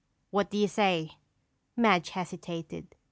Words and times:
What 0.31 0.49
do 0.49 0.57
you 0.57 0.67
say?" 0.67 1.11
Madge 1.77 2.09
hesitated. 2.09 2.95